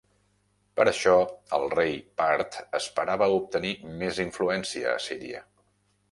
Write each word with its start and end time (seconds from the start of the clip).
Per 0.79 0.83
això, 0.91 1.11
el 1.57 1.65
rei 1.73 1.91
Part 2.21 2.57
esperava 2.79 3.27
obtenir 3.35 3.73
més 3.99 4.23
influència 4.25 4.89
a 4.93 4.97
Síria. 5.09 5.43